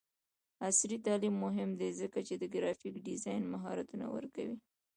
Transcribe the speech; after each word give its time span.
عصري 0.67 0.97
تعلیم 1.05 1.35
مهم 1.45 1.69
دی 1.79 1.89
ځکه 2.01 2.19
چې 2.27 2.33
د 2.37 2.43
ګرافیک 2.53 2.95
ډیزاین 3.07 3.43
مهارتونه 3.53 4.05
ورکوي. 4.15 4.57